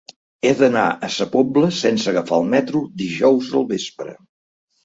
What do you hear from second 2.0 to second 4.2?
agafar el metro dijous al vespre.